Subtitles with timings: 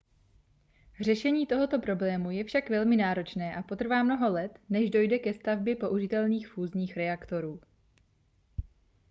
[1.01, 5.75] řešení tohoto problému je však velmi náročné a potrvá mnoho let než dojde ke stavbě
[5.75, 7.61] použitelných fúzních reaktorů